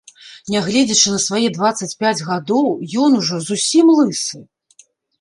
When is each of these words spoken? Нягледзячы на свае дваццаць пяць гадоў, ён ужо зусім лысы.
Нягледзячы 0.53 1.11
на 1.15 1.19
свае 1.25 1.51
дваццаць 1.59 1.91
пяць 2.01 2.15
гадоў, 2.31 2.67
ён 3.05 3.11
ужо 3.23 3.45
зусім 3.49 3.97
лысы. 4.01 4.47